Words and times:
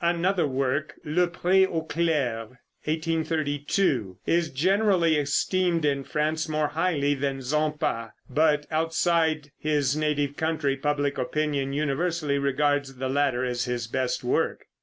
Another 0.03 0.47
work 0.47 0.95
"Le 1.05 1.27
Pré 1.27 1.63
aux 1.63 1.83
Clercs," 1.87 2.57
(1832), 2.85 4.17
is 4.25 4.49
generally 4.49 5.17
esteemed 5.17 5.85
in 5.85 6.03
France 6.03 6.49
more 6.49 6.69
highly 6.69 7.13
than 7.13 7.39
"Zampa," 7.39 8.13
but 8.27 8.65
outside 8.71 9.45
of 9.45 9.51
his 9.59 9.95
native 9.95 10.35
country 10.35 10.75
public 10.75 11.19
opinion 11.19 11.71
universally 11.73 12.39
regards 12.39 12.95
the 12.95 13.09
latter 13.09 13.45
as 13.45 13.65
his 13.65 13.85
best 13.85 14.23
work. 14.23 14.63